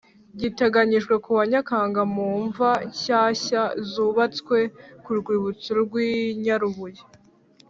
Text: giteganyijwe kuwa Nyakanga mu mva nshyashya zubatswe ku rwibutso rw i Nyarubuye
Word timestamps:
giteganyijwe 0.39 1.13
kuwa 1.23 1.43
Nyakanga 1.51 2.01
mu 2.15 2.27
mva 2.45 2.71
nshyashya 2.89 3.61
zubatswe 3.89 4.57
ku 5.03 5.09
rwibutso 5.19 5.71
rw 5.83 5.91
i 6.07 6.09
Nyarubuye 6.43 7.01